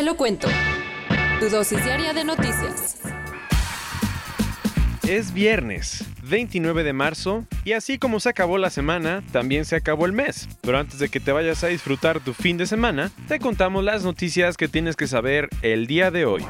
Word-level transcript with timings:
Te 0.00 0.06
lo 0.06 0.16
cuento. 0.16 0.48
Tu 1.40 1.50
dosis 1.50 1.84
diaria 1.84 2.14
de 2.14 2.24
noticias. 2.24 2.96
Es 5.06 5.34
viernes, 5.34 6.06
29 6.22 6.84
de 6.84 6.94
marzo, 6.94 7.44
y 7.66 7.72
así 7.72 7.98
como 7.98 8.18
se 8.18 8.30
acabó 8.30 8.56
la 8.56 8.70
semana, 8.70 9.22
también 9.30 9.66
se 9.66 9.76
acabó 9.76 10.06
el 10.06 10.14
mes. 10.14 10.48
Pero 10.62 10.78
antes 10.78 11.00
de 11.00 11.10
que 11.10 11.20
te 11.20 11.32
vayas 11.32 11.64
a 11.64 11.66
disfrutar 11.66 12.20
tu 12.20 12.32
fin 12.32 12.56
de 12.56 12.64
semana, 12.64 13.10
te 13.28 13.40
contamos 13.40 13.84
las 13.84 14.02
noticias 14.02 14.56
que 14.56 14.68
tienes 14.68 14.96
que 14.96 15.06
saber 15.06 15.50
el 15.60 15.86
día 15.86 16.10
de 16.10 16.24
hoy. 16.24 16.46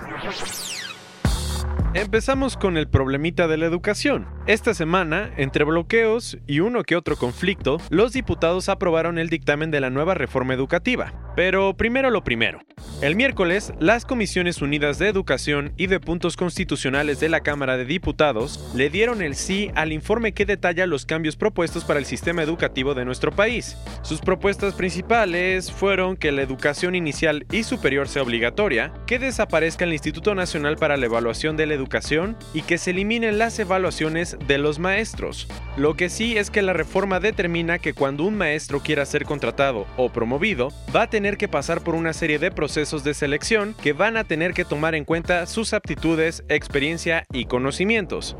Empezamos 1.93 2.57
con 2.57 2.77
el 2.77 2.89
problemita 2.89 3.49
de 3.49 3.57
la 3.57 3.67
educación. 3.67 4.29
Esta 4.47 4.75
semana, 4.75 5.33
entre 5.37 5.65
bloqueos 5.65 6.39
y 6.47 6.61
uno 6.61 6.85
que 6.85 6.95
otro 6.95 7.17
conflicto, 7.17 7.79
los 7.91 8.13
diputados 8.13 8.69
aprobaron 8.69 9.19
el 9.19 9.29
dictamen 9.29 9.73
de 9.73 9.81
la 9.81 9.91
nueva 9.91 10.15
reforma 10.15 10.55
educativa. 10.55 11.13
Pero 11.35 11.77
primero 11.77 12.11
lo 12.11 12.23
primero. 12.23 12.61
El 13.03 13.17
miércoles, 13.17 13.73
las 13.81 14.05
Comisiones 14.05 14.61
Unidas 14.61 14.99
de 14.99 15.09
Educación 15.09 15.73
y 15.77 15.87
de 15.87 16.01
Puntos 16.01 16.37
Constitucionales 16.37 17.19
de 17.19 17.29
la 17.29 17.41
Cámara 17.41 17.77
de 17.77 17.87
Diputados 17.87 18.73
le 18.75 18.91
dieron 18.91 19.23
el 19.23 19.35
sí 19.37 19.71
al 19.75 19.93
informe 19.93 20.33
que 20.33 20.45
detalla 20.45 20.87
los 20.87 21.07
cambios 21.07 21.37
propuestos 21.37 21.85
para 21.85 21.99
el 21.99 22.05
sistema 22.05 22.43
educativo 22.43 22.95
de 22.95 23.05
nuestro 23.05 23.33
país. 23.33 23.77
Sus 24.03 24.21
propuestas 24.21 24.75
principales 24.75 25.73
fueron 25.73 26.17
que 26.17 26.31
la 26.31 26.43
educación 26.43 26.95
inicial 26.95 27.47
y 27.51 27.63
superior 27.63 28.07
sea 28.07 28.23
obligatoria, 28.23 28.93
que 29.07 29.19
desaparezca 29.19 29.85
el 29.85 29.93
Instituto 29.93 30.35
Nacional 30.35 30.77
para 30.77 30.97
la 30.97 31.07
Evaluación 31.07 31.57
de 31.57 31.67
la 31.67 31.75
Educación 31.81 32.37
y 32.55 32.63
que 32.63 32.79
se 32.79 32.91
eliminen 32.91 33.39
las 33.39 33.59
evaluaciones 33.59 34.37
de 34.47 34.59
los 34.59 34.79
maestros. 34.79 35.49
Lo 35.77 35.95
que 35.95 36.11
sí 36.11 36.37
es 36.37 36.51
que 36.51 36.63
la 36.63 36.73
reforma 36.73 37.21
determina 37.21 37.79
que 37.79 37.95
cuando 37.95 38.25
un 38.25 38.37
maestro 38.37 38.81
quiera 38.81 39.07
ser 39.07 39.25
contratado 39.25 39.87
o 39.97 40.11
promovido, 40.11 40.69
va 40.95 41.03
a 41.03 41.11
tener 41.11 41.39
que 41.39 41.49
pasar 41.49 41.83
por 41.83 41.95
una 41.95 42.13
serie 42.13 42.39
de 42.39 42.51
procesos 42.51 43.03
de 43.03 43.15
selección 43.15 43.75
que 43.83 43.93
van 43.95 44.17
a 44.17 44.25
tener 44.25 44.53
que 44.53 44.65
tomar 44.65 44.95
en 44.95 45.05
cuenta 45.05 45.47
sus 45.47 45.73
aptitudes, 45.73 46.45
experiencia 46.49 47.25
y 47.33 47.47
conocimientos. 47.47 48.37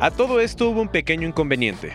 A 0.00 0.10
todo 0.10 0.40
esto 0.40 0.68
hubo 0.68 0.82
un 0.82 0.88
pequeño 0.88 1.26
inconveniente. 1.26 1.92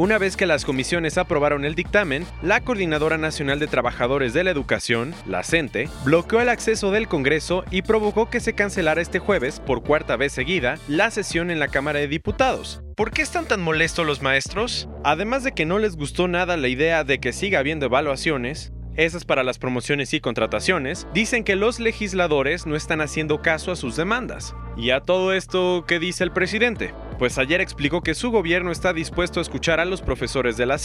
Una 0.00 0.16
vez 0.16 0.34
que 0.34 0.46
las 0.46 0.64
comisiones 0.64 1.18
aprobaron 1.18 1.66
el 1.66 1.74
dictamen, 1.74 2.24
la 2.40 2.62
Coordinadora 2.62 3.18
Nacional 3.18 3.58
de 3.58 3.66
Trabajadores 3.66 4.32
de 4.32 4.44
la 4.44 4.50
Educación, 4.50 5.14
la 5.26 5.42
CENTE, 5.42 5.90
bloqueó 6.06 6.40
el 6.40 6.48
acceso 6.48 6.90
del 6.90 7.06
Congreso 7.06 7.64
y 7.70 7.82
provocó 7.82 8.30
que 8.30 8.40
se 8.40 8.54
cancelara 8.54 9.02
este 9.02 9.18
jueves, 9.18 9.60
por 9.60 9.82
cuarta 9.82 10.16
vez 10.16 10.32
seguida, 10.32 10.78
la 10.88 11.10
sesión 11.10 11.50
en 11.50 11.58
la 11.58 11.68
Cámara 11.68 11.98
de 11.98 12.08
Diputados. 12.08 12.82
¿Por 12.96 13.10
qué 13.10 13.20
están 13.20 13.44
tan 13.44 13.60
molestos 13.60 14.06
los 14.06 14.22
maestros? 14.22 14.88
Además 15.04 15.44
de 15.44 15.52
que 15.52 15.66
no 15.66 15.78
les 15.78 15.96
gustó 15.96 16.28
nada 16.28 16.56
la 16.56 16.68
idea 16.68 17.04
de 17.04 17.18
que 17.20 17.34
siga 17.34 17.58
habiendo 17.58 17.84
evaluaciones, 17.84 18.72
esas 18.96 19.26
para 19.26 19.44
las 19.44 19.58
promociones 19.58 20.14
y 20.14 20.20
contrataciones, 20.20 21.06
dicen 21.12 21.44
que 21.44 21.56
los 21.56 21.78
legisladores 21.78 22.64
no 22.64 22.74
están 22.74 23.02
haciendo 23.02 23.42
caso 23.42 23.70
a 23.70 23.76
sus 23.76 23.96
demandas. 23.96 24.54
¿Y 24.78 24.92
a 24.92 25.00
todo 25.00 25.34
esto 25.34 25.84
qué 25.86 25.98
dice 25.98 26.24
el 26.24 26.32
presidente? 26.32 26.94
Pues 27.20 27.36
ayer 27.36 27.60
explicó 27.60 28.00
que 28.00 28.14
su 28.14 28.30
gobierno 28.30 28.72
está 28.72 28.94
dispuesto 28.94 29.40
a 29.40 29.42
escuchar 29.42 29.78
a 29.78 29.84
los 29.84 30.00
profesores 30.00 30.56
de 30.56 30.64
la 30.64 30.78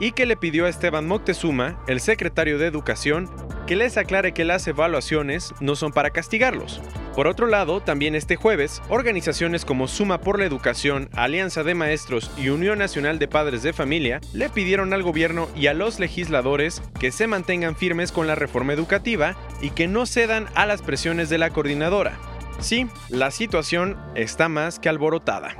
y 0.00 0.12
que 0.12 0.24
le 0.24 0.38
pidió 0.38 0.64
a 0.64 0.70
Esteban 0.70 1.06
Moctezuma, 1.06 1.78
el 1.86 2.00
secretario 2.00 2.56
de 2.56 2.66
Educación, 2.66 3.28
que 3.66 3.76
les 3.76 3.98
aclare 3.98 4.32
que 4.32 4.46
las 4.46 4.66
evaluaciones 4.66 5.52
no 5.60 5.76
son 5.76 5.92
para 5.92 6.08
castigarlos. 6.08 6.80
Por 7.14 7.26
otro 7.26 7.46
lado, 7.46 7.82
también 7.82 8.14
este 8.14 8.36
jueves, 8.36 8.80
organizaciones 8.88 9.66
como 9.66 9.86
Suma 9.86 10.22
por 10.22 10.38
la 10.38 10.46
Educación, 10.46 11.10
Alianza 11.12 11.62
de 11.62 11.74
Maestros 11.74 12.30
y 12.38 12.48
Unión 12.48 12.78
Nacional 12.78 13.18
de 13.18 13.28
Padres 13.28 13.62
de 13.62 13.74
Familia 13.74 14.22
le 14.32 14.48
pidieron 14.48 14.94
al 14.94 15.02
gobierno 15.02 15.46
y 15.54 15.66
a 15.66 15.74
los 15.74 16.00
legisladores 16.00 16.80
que 16.98 17.12
se 17.12 17.26
mantengan 17.26 17.76
firmes 17.76 18.12
con 18.12 18.26
la 18.26 18.34
reforma 18.34 18.72
educativa 18.72 19.36
y 19.60 19.68
que 19.68 19.88
no 19.88 20.06
cedan 20.06 20.46
a 20.54 20.64
las 20.64 20.80
presiones 20.80 21.28
de 21.28 21.36
la 21.36 21.50
coordinadora. 21.50 22.18
Sí, 22.60 22.86
la 23.08 23.30
situación 23.30 23.96
está 24.14 24.48
más 24.48 24.78
que 24.78 24.88
alborotada. 24.88 25.56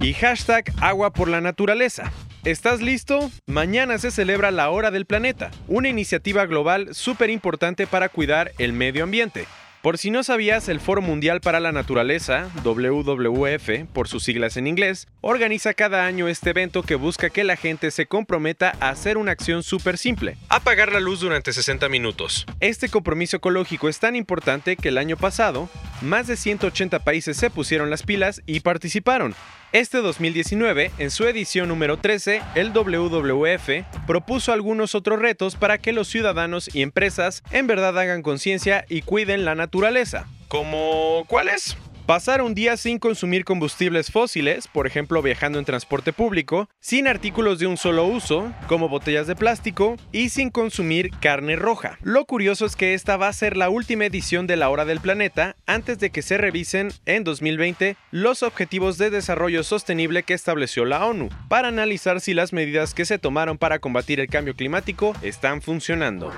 Y 0.00 0.12
hashtag 0.14 0.72
agua 0.80 1.12
por 1.12 1.28
la 1.28 1.40
naturaleza. 1.40 2.12
¿Estás 2.44 2.82
listo? 2.82 3.30
Mañana 3.46 3.96
se 3.96 4.10
celebra 4.10 4.50
la 4.50 4.68
Hora 4.68 4.90
del 4.90 5.06
Planeta, 5.06 5.50
una 5.66 5.88
iniciativa 5.88 6.44
global 6.44 6.94
súper 6.94 7.30
importante 7.30 7.86
para 7.86 8.10
cuidar 8.10 8.52
el 8.58 8.74
medio 8.74 9.04
ambiente. 9.04 9.46
Por 9.84 9.98
si 9.98 10.10
no 10.10 10.22
sabías, 10.22 10.70
el 10.70 10.80
Foro 10.80 11.02
Mundial 11.02 11.42
para 11.42 11.60
la 11.60 11.70
Naturaleza, 11.70 12.48
WWF 12.64 13.84
por 13.92 14.08
sus 14.08 14.24
siglas 14.24 14.56
en 14.56 14.66
inglés, 14.66 15.08
organiza 15.20 15.74
cada 15.74 16.06
año 16.06 16.26
este 16.26 16.48
evento 16.48 16.82
que 16.82 16.94
busca 16.94 17.28
que 17.28 17.44
la 17.44 17.56
gente 17.56 17.90
se 17.90 18.06
comprometa 18.06 18.74
a 18.80 18.88
hacer 18.88 19.18
una 19.18 19.32
acción 19.32 19.62
súper 19.62 19.98
simple, 19.98 20.38
apagar 20.48 20.90
la 20.90 21.00
luz 21.00 21.20
durante 21.20 21.52
60 21.52 21.90
minutos. 21.90 22.46
Este 22.60 22.88
compromiso 22.88 23.36
ecológico 23.36 23.90
es 23.90 23.98
tan 23.98 24.16
importante 24.16 24.76
que 24.76 24.88
el 24.88 24.96
año 24.96 25.18
pasado, 25.18 25.68
más 26.00 26.28
de 26.28 26.36
180 26.36 27.00
países 27.00 27.36
se 27.36 27.50
pusieron 27.50 27.90
las 27.90 28.04
pilas 28.04 28.40
y 28.46 28.60
participaron. 28.60 29.34
Este 29.74 29.98
2019, 29.98 30.92
en 30.98 31.10
su 31.10 31.24
edición 31.24 31.66
número 31.66 31.96
13, 31.96 32.42
el 32.54 32.72
WWF 32.72 33.84
propuso 34.06 34.52
algunos 34.52 34.94
otros 34.94 35.18
retos 35.18 35.56
para 35.56 35.78
que 35.78 35.92
los 35.92 36.06
ciudadanos 36.06 36.72
y 36.72 36.82
empresas 36.82 37.42
en 37.50 37.66
verdad 37.66 37.98
hagan 37.98 38.22
conciencia 38.22 38.84
y 38.88 39.02
cuiden 39.02 39.44
la 39.44 39.56
naturaleza. 39.56 40.28
¿Como 40.46 41.24
cuáles? 41.26 41.76
Pasar 42.06 42.42
un 42.42 42.54
día 42.54 42.76
sin 42.76 42.98
consumir 42.98 43.46
combustibles 43.46 44.10
fósiles, 44.10 44.68
por 44.68 44.86
ejemplo 44.86 45.22
viajando 45.22 45.58
en 45.58 45.64
transporte 45.64 46.12
público, 46.12 46.68
sin 46.78 47.08
artículos 47.08 47.58
de 47.58 47.66
un 47.66 47.78
solo 47.78 48.04
uso, 48.04 48.52
como 48.66 48.90
botellas 48.90 49.26
de 49.26 49.34
plástico, 49.34 49.96
y 50.12 50.28
sin 50.28 50.50
consumir 50.50 51.10
carne 51.22 51.56
roja. 51.56 51.96
Lo 52.02 52.26
curioso 52.26 52.66
es 52.66 52.76
que 52.76 52.92
esta 52.92 53.16
va 53.16 53.28
a 53.28 53.32
ser 53.32 53.56
la 53.56 53.70
última 53.70 54.04
edición 54.04 54.46
de 54.46 54.56
la 54.56 54.68
Hora 54.68 54.84
del 54.84 55.00
Planeta 55.00 55.56
antes 55.64 55.98
de 55.98 56.10
que 56.10 56.20
se 56.20 56.36
revisen 56.36 56.92
en 57.06 57.24
2020 57.24 57.96
los 58.10 58.42
objetivos 58.42 58.98
de 58.98 59.08
desarrollo 59.08 59.64
sostenible 59.64 60.24
que 60.24 60.34
estableció 60.34 60.84
la 60.84 61.06
ONU, 61.06 61.30
para 61.48 61.68
analizar 61.68 62.20
si 62.20 62.34
las 62.34 62.52
medidas 62.52 62.92
que 62.92 63.06
se 63.06 63.18
tomaron 63.18 63.56
para 63.56 63.78
combatir 63.78 64.20
el 64.20 64.28
cambio 64.28 64.54
climático 64.54 65.14
están 65.22 65.62
funcionando. 65.62 66.30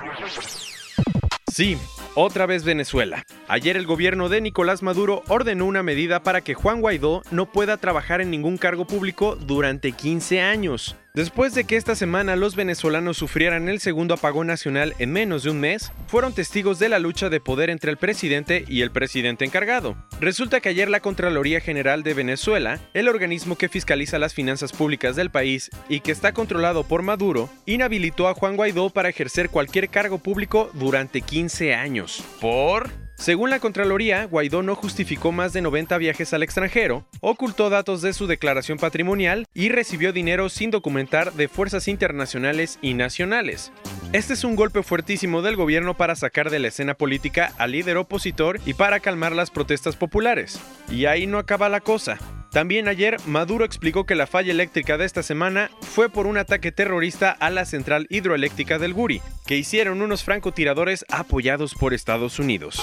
Sí, 1.51 1.77
otra 2.17 2.47
vez 2.47 2.63
Venezuela. 2.63 3.23
Ayer 3.47 3.77
el 3.77 3.85
gobierno 3.85 4.27
de 4.27 4.41
Nicolás 4.41 4.81
Maduro 4.81 5.21
ordenó 5.27 5.65
una 5.65 5.83
medida 5.83 6.23
para 6.23 6.41
que 6.41 6.55
Juan 6.55 6.81
Guaidó 6.81 7.21
no 7.29 7.51
pueda 7.51 7.77
trabajar 7.77 8.21
en 8.21 8.31
ningún 8.31 8.57
cargo 8.57 8.87
público 8.87 9.35
durante 9.35 9.91
15 9.91 10.41
años. 10.41 10.95
Después 11.17 11.55
de 11.55 11.63
que 11.63 11.77
esta 11.77 11.95
semana 11.95 12.35
los 12.35 12.55
venezolanos 12.55 13.17
sufrieran 13.17 13.69
el 13.69 13.79
segundo 13.79 14.13
apagón 14.13 14.45
nacional 14.45 14.93
en 14.99 15.11
menos 15.11 15.41
de 15.41 15.49
un 15.49 15.59
mes, 15.59 15.91
fueron 16.05 16.31
testigos 16.31 16.77
de 16.77 16.89
la 16.89 16.99
lucha 16.99 17.29
de 17.29 17.39
poder 17.39 17.71
entre 17.71 17.89
el 17.89 17.97
presidente 17.97 18.65
y 18.67 18.81
el 18.83 18.91
presidente 18.91 19.43
encargado. 19.43 19.97
Resulta 20.21 20.59
que 20.59 20.69
ayer 20.69 20.87
la 20.87 20.99
Contraloría 20.99 21.59
General 21.59 22.03
de 22.03 22.13
Venezuela, 22.13 22.79
el 22.93 23.07
organismo 23.07 23.55
que 23.55 23.67
fiscaliza 23.67 24.19
las 24.19 24.35
finanzas 24.35 24.73
públicas 24.73 25.15
del 25.15 25.31
país 25.31 25.71
y 25.89 26.01
que 26.01 26.11
está 26.11 26.33
controlado 26.33 26.83
por 26.83 27.01
Maduro, 27.01 27.49
inhabilitó 27.65 28.27
a 28.27 28.35
Juan 28.35 28.55
Guaidó 28.55 28.91
para 28.91 29.09
ejercer 29.09 29.49
cualquier 29.49 29.89
cargo 29.89 30.19
público 30.19 30.69
durante 30.75 31.21
15 31.21 31.73
años. 31.73 32.23
¿Por? 32.39 33.06
Según 33.17 33.49
la 33.49 33.59
Contraloría, 33.59 34.25
Guaidó 34.25 34.61
no 34.61 34.75
justificó 34.75 35.31
más 35.31 35.51
de 35.51 35.61
90 35.63 35.97
viajes 35.97 36.33
al 36.33 36.43
extranjero, 36.43 37.03
ocultó 37.19 37.71
datos 37.71 38.03
de 38.03 38.13
su 38.13 38.27
declaración 38.27 38.77
patrimonial 38.77 39.47
y 39.55 39.69
recibió 39.69 40.13
dinero 40.13 40.49
sin 40.49 40.69
documentar 40.69 41.33
de 41.33 41.47
fuerzas 41.47 41.87
internacionales 41.87 42.77
y 42.79 42.93
nacionales. 42.93 43.71
Este 44.13 44.33
es 44.33 44.43
un 44.43 44.55
golpe 44.55 44.83
fuertísimo 44.83 45.41
del 45.41 45.55
gobierno 45.55 45.97
para 45.97 46.15
sacar 46.15 46.51
de 46.51 46.59
la 46.59 46.67
escena 46.67 46.93
política 46.93 47.53
al 47.57 47.71
líder 47.71 47.97
opositor 47.97 48.59
y 48.67 48.75
para 48.75 48.99
calmar 48.99 49.31
las 49.31 49.49
protestas 49.49 49.95
populares. 49.95 50.59
Y 50.91 51.05
ahí 51.05 51.25
no 51.25 51.39
acaba 51.39 51.69
la 51.69 51.81
cosa. 51.81 52.19
También 52.57 52.87
ayer 52.87 53.17
Maduro 53.27 53.65
explicó 53.65 54.07
que 54.07 54.15
la 54.15 54.25
falla 54.25 54.51
eléctrica 54.51 54.97
de 54.97 55.05
esta 55.05 55.21
semana 55.21 55.69
fue 55.79 56.09
por 56.09 56.25
un 56.25 56.39
ataque 56.39 56.71
terrorista 56.71 57.29
a 57.29 57.51
la 57.51 57.65
central 57.65 58.07
hidroeléctrica 58.09 58.79
del 58.79 58.95
Guri, 58.95 59.21
que 59.45 59.57
hicieron 59.57 60.01
unos 60.01 60.23
francotiradores 60.23 61.05
apoyados 61.07 61.75
por 61.75 61.93
Estados 61.93 62.39
Unidos. 62.39 62.81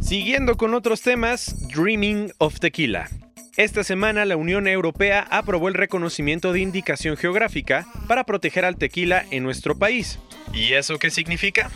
Siguiendo 0.00 0.56
con 0.56 0.74
otros 0.74 1.02
temas, 1.02 1.68
Dreaming 1.68 2.32
of 2.38 2.58
Tequila. 2.58 3.08
Esta 3.56 3.84
semana 3.84 4.24
la 4.24 4.36
Unión 4.36 4.66
Europea 4.66 5.24
aprobó 5.30 5.68
el 5.68 5.74
reconocimiento 5.74 6.52
de 6.52 6.58
indicación 6.58 7.16
geográfica 7.16 7.86
para 8.08 8.24
proteger 8.24 8.64
al 8.64 8.74
tequila 8.74 9.24
en 9.30 9.44
nuestro 9.44 9.78
país. 9.78 10.18
¿Y 10.52 10.72
eso 10.72 10.98
qué 10.98 11.10
significa? 11.10 11.70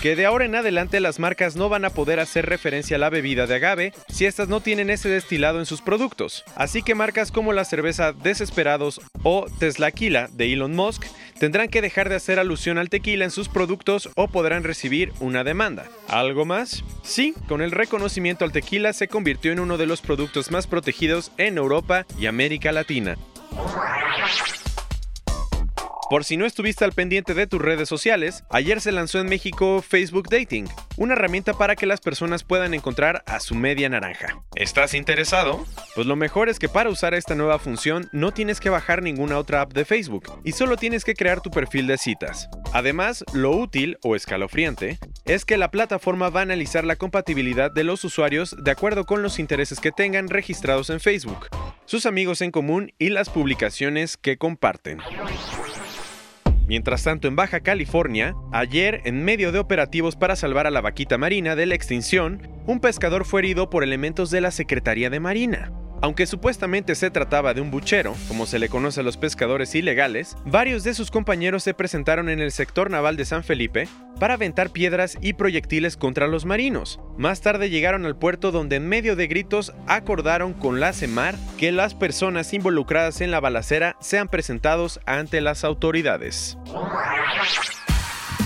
Que 0.00 0.16
de 0.16 0.26
ahora 0.26 0.44
en 0.44 0.54
adelante 0.54 1.00
las 1.00 1.18
marcas 1.18 1.56
no 1.56 1.68
van 1.68 1.84
a 1.84 1.90
poder 1.90 2.20
hacer 2.20 2.46
referencia 2.46 2.96
a 2.96 2.98
la 2.98 3.10
bebida 3.10 3.46
de 3.46 3.56
agave 3.56 3.92
si 4.08 4.26
estas 4.26 4.48
no 4.48 4.60
tienen 4.60 4.90
ese 4.90 5.08
destilado 5.08 5.58
en 5.58 5.66
sus 5.66 5.82
productos. 5.82 6.44
Así 6.56 6.82
que 6.82 6.94
marcas 6.94 7.32
como 7.32 7.52
la 7.52 7.64
cerveza 7.64 8.12
Desesperados 8.12 9.00
o 9.22 9.46
Teslaquila 9.58 10.28
de 10.32 10.52
Elon 10.52 10.74
Musk 10.74 11.04
tendrán 11.38 11.68
que 11.68 11.82
dejar 11.82 12.08
de 12.08 12.16
hacer 12.16 12.38
alusión 12.38 12.78
al 12.78 12.90
tequila 12.90 13.24
en 13.24 13.30
sus 13.30 13.48
productos 13.48 14.10
o 14.14 14.28
podrán 14.28 14.64
recibir 14.64 15.12
una 15.20 15.44
demanda. 15.44 15.86
¿Algo 16.08 16.44
más? 16.44 16.84
Sí, 17.02 17.34
con 17.48 17.62
el 17.62 17.70
reconocimiento 17.70 18.44
al 18.44 18.52
tequila 18.52 18.92
se 18.92 19.08
convirtió 19.08 19.52
en 19.52 19.60
uno 19.60 19.78
de 19.78 19.86
los 19.86 20.00
productos 20.02 20.50
más 20.50 20.66
protegidos 20.66 21.32
en 21.38 21.58
Europa 21.58 22.06
y 22.18 22.26
América 22.26 22.72
Latina. 22.72 23.16
Por 26.10 26.24
si 26.24 26.36
no 26.36 26.44
estuviste 26.44 26.84
al 26.84 26.90
pendiente 26.90 27.34
de 27.34 27.46
tus 27.46 27.62
redes 27.62 27.88
sociales, 27.88 28.42
ayer 28.50 28.80
se 28.80 28.90
lanzó 28.90 29.20
en 29.20 29.28
México 29.28 29.80
Facebook 29.80 30.28
Dating, 30.28 30.68
una 30.96 31.14
herramienta 31.14 31.54
para 31.54 31.76
que 31.76 31.86
las 31.86 32.00
personas 32.00 32.42
puedan 32.42 32.74
encontrar 32.74 33.22
a 33.26 33.38
su 33.38 33.54
media 33.54 33.88
naranja. 33.88 34.42
¿Estás 34.56 34.94
interesado? 34.94 35.64
Pues 35.94 36.08
lo 36.08 36.16
mejor 36.16 36.48
es 36.48 36.58
que 36.58 36.68
para 36.68 36.90
usar 36.90 37.14
esta 37.14 37.36
nueva 37.36 37.60
función 37.60 38.08
no 38.10 38.32
tienes 38.32 38.58
que 38.58 38.70
bajar 38.70 39.04
ninguna 39.04 39.38
otra 39.38 39.60
app 39.60 39.72
de 39.72 39.84
Facebook 39.84 40.24
y 40.44 40.50
solo 40.50 40.76
tienes 40.76 41.04
que 41.04 41.14
crear 41.14 41.42
tu 41.42 41.52
perfil 41.52 41.86
de 41.86 41.96
citas. 41.96 42.48
Además, 42.72 43.24
lo 43.32 43.52
útil 43.52 43.96
o 44.02 44.16
escalofriante 44.16 44.98
es 45.26 45.44
que 45.44 45.58
la 45.58 45.70
plataforma 45.70 46.28
va 46.28 46.40
a 46.40 46.42
analizar 46.42 46.82
la 46.82 46.96
compatibilidad 46.96 47.70
de 47.70 47.84
los 47.84 48.02
usuarios 48.02 48.56
de 48.60 48.70
acuerdo 48.72 49.06
con 49.06 49.22
los 49.22 49.38
intereses 49.38 49.78
que 49.78 49.92
tengan 49.92 50.28
registrados 50.28 50.90
en 50.90 50.98
Facebook, 50.98 51.46
sus 51.84 52.04
amigos 52.04 52.40
en 52.40 52.50
común 52.50 52.92
y 52.98 53.10
las 53.10 53.30
publicaciones 53.30 54.16
que 54.16 54.38
comparten. 54.38 54.98
Mientras 56.70 57.02
tanto, 57.02 57.26
en 57.26 57.34
Baja 57.34 57.58
California, 57.58 58.36
ayer, 58.52 59.00
en 59.04 59.24
medio 59.24 59.50
de 59.50 59.58
operativos 59.58 60.14
para 60.14 60.36
salvar 60.36 60.68
a 60.68 60.70
la 60.70 60.80
vaquita 60.80 61.18
marina 61.18 61.56
de 61.56 61.66
la 61.66 61.74
extinción, 61.74 62.48
un 62.64 62.78
pescador 62.78 63.24
fue 63.24 63.40
herido 63.40 63.70
por 63.70 63.82
elementos 63.82 64.30
de 64.30 64.40
la 64.40 64.52
Secretaría 64.52 65.10
de 65.10 65.18
Marina. 65.18 65.72
Aunque 66.02 66.26
supuestamente 66.26 66.94
se 66.94 67.10
trataba 67.10 67.52
de 67.52 67.60
un 67.60 67.70
buchero, 67.70 68.14
como 68.28 68.46
se 68.46 68.58
le 68.58 68.68
conoce 68.68 69.00
a 69.00 69.02
los 69.02 69.18
pescadores 69.18 69.74
ilegales, 69.74 70.36
varios 70.46 70.82
de 70.82 70.94
sus 70.94 71.10
compañeros 71.10 71.62
se 71.62 71.74
presentaron 71.74 72.28
en 72.30 72.40
el 72.40 72.52
sector 72.52 72.90
naval 72.90 73.16
de 73.16 73.26
San 73.26 73.44
Felipe 73.44 73.86
para 74.18 74.34
aventar 74.34 74.70
piedras 74.70 75.18
y 75.20 75.34
proyectiles 75.34 75.96
contra 75.96 76.26
los 76.26 76.46
marinos. 76.46 77.00
Más 77.18 77.42
tarde 77.42 77.68
llegaron 77.68 78.06
al 78.06 78.16
puerto 78.16 78.50
donde 78.50 78.76
en 78.76 78.88
medio 78.88 79.14
de 79.14 79.26
gritos 79.26 79.74
acordaron 79.86 80.54
con 80.54 80.80
la 80.80 80.92
CEMAR 80.92 81.36
que 81.58 81.70
las 81.70 81.94
personas 81.94 82.52
involucradas 82.54 83.20
en 83.20 83.30
la 83.30 83.40
balacera 83.40 83.96
sean 84.00 84.28
presentados 84.28 85.00
ante 85.04 85.40
las 85.40 85.64
autoridades. 85.64 86.56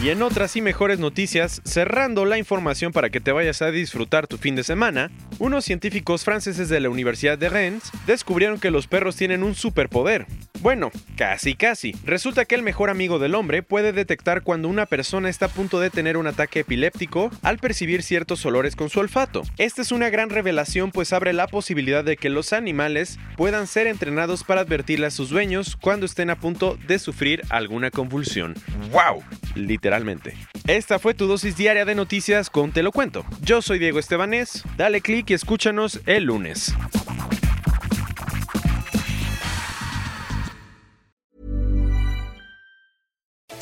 Y 0.03 0.11
en 0.11 0.23
otras 0.23 0.55
y 0.57 0.61
mejores 0.61 0.99
noticias, 0.99 1.63
cerrando 1.65 2.25
la 2.27 2.37
información 2.37 2.93
para 2.93 3.11
que 3.11 3.21
te 3.21 3.33
vayas 3.33 3.63
a 3.63 3.71
disfrutar 3.71 4.27
tu 4.27 4.37
fin 4.37 4.55
de 4.55 4.63
semana, 4.63 5.11
unos 5.39 5.65
científicos 5.65 6.25
franceses 6.25 6.69
de 6.69 6.81
la 6.81 6.91
Universidad 6.91 7.39
de 7.39 7.49
Rennes 7.49 7.91
descubrieron 8.07 8.61
que 8.61 8.71
los 8.71 8.87
perros 8.87 9.17
tienen 9.17 9.43
un 9.43 9.55
superpoder. 9.55 10.27
Bueno, 10.65 10.91
casi 11.19 11.57
casi. 11.57 11.95
Resulta 12.07 12.47
que 12.47 12.55
el 12.55 12.63
mejor 12.63 12.89
amigo 12.89 13.19
del 13.19 13.35
hombre 13.35 13.63
puede 13.63 13.93
detectar 13.93 14.41
cuando 14.41 14.67
una 14.67 14.87
persona 14.87 15.29
está 15.29 15.45
a 15.45 15.49
punto 15.51 15.79
de 15.79 15.91
tener 15.91 16.17
un 16.17 16.27
ataque 16.27 16.61
epiléptico 16.61 17.31
al 17.43 17.59
percibir 17.59 18.03
ciertos 18.03 18.47
olores 18.47 18.75
con 18.75 18.89
su 18.89 19.01
olfato. 19.01 19.43
Esta 19.59 19.83
es 19.83 19.93
una 19.93 20.09
gran 20.09 20.31
revelación 20.31 20.91
pues 20.91 21.13
abre 21.13 21.35
la 21.35 21.49
posibilidad 21.49 22.03
de 22.03 22.17
que 22.17 22.31
los 22.31 22.55
animales 22.55 23.19
puedan 23.37 23.67
ser 23.67 23.87
entrenados 23.89 24.43
para 24.43 24.63
advertirle 24.63 25.09
a 25.09 25.11
sus 25.11 25.29
dueños 25.29 25.77
cuando 25.77 26.07
estén 26.07 26.31
a 26.31 26.37
punto 26.37 26.79
de 26.87 26.99
sufrir 26.99 27.43
alguna 27.51 27.91
convulsión. 27.91 28.55
¡Wow! 28.91 29.23
Literalmente. 29.55 30.35
Esta 30.67 30.99
fue 30.99 31.13
tu 31.13 31.27
dosis 31.27 31.59
diaria 31.59 31.85
de 31.85 31.95
noticias 31.95 32.49
con 32.49 32.73
Te 32.73 32.83
lo 32.83 32.91
cuento. 32.91 33.27
Yo 33.43 33.61
soy 33.61 33.79
Diego 33.79 33.99
Estebanés. 33.99 34.65
Dale 34.79 35.03
click 35.03 35.29
y 35.29 35.35
escúchanos 35.35 36.01
el 36.07 36.25
lunes. 36.25 36.75